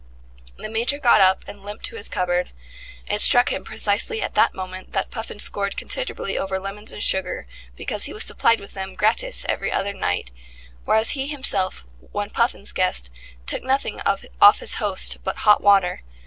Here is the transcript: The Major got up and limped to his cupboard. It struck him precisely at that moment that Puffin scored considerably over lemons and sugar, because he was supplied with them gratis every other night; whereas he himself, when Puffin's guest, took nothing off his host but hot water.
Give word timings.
The 0.57 0.67
Major 0.67 0.97
got 0.97 1.21
up 1.21 1.47
and 1.47 1.61
limped 1.63 1.85
to 1.85 1.95
his 1.95 2.09
cupboard. 2.09 2.49
It 3.05 3.21
struck 3.21 3.51
him 3.51 3.63
precisely 3.63 4.19
at 4.19 4.33
that 4.33 4.55
moment 4.55 4.93
that 4.93 5.11
Puffin 5.11 5.37
scored 5.39 5.77
considerably 5.77 6.39
over 6.39 6.57
lemons 6.57 6.91
and 6.91 7.03
sugar, 7.03 7.45
because 7.75 8.05
he 8.05 8.13
was 8.13 8.23
supplied 8.23 8.59
with 8.59 8.73
them 8.73 8.95
gratis 8.95 9.45
every 9.47 9.71
other 9.71 9.93
night; 9.93 10.31
whereas 10.85 11.11
he 11.11 11.27
himself, 11.27 11.85
when 12.11 12.31
Puffin's 12.31 12.71
guest, 12.73 13.11
took 13.45 13.61
nothing 13.61 14.01
off 14.39 14.57
his 14.59 14.73
host 14.73 15.19
but 15.23 15.35
hot 15.45 15.61
water. 15.61 16.01